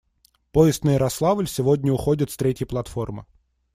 Поезд 0.51 0.83
на 0.83 0.93
Ярославль 0.95 1.47
сегодня 1.47 1.93
уходит 1.93 2.31
с 2.31 2.35
третьей 2.37 2.65
платформы. 2.65 3.27